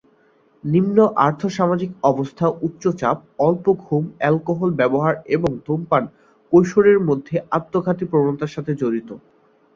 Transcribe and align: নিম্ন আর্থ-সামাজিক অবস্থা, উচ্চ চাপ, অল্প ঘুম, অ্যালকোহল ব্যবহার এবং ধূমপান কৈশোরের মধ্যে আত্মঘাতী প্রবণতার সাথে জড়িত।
নিম্ন 0.63 0.97
আর্থ-সামাজিক 1.25 1.91
অবস্থা, 2.03 2.45
উচ্চ 2.61 2.83
চাপ, 3.01 3.17
অল্প 3.39 3.65
ঘুম, 3.83 4.03
অ্যালকোহল 4.17 4.69
ব্যবহার 4.75 5.13
এবং 5.27 5.51
ধূমপান 5.65 6.03
কৈশোরের 6.53 6.99
মধ্যে 7.09 7.35
আত্মঘাতী 7.51 8.05
প্রবণতার 8.11 8.53
সাথে 8.55 8.71
জড়িত। 8.81 9.09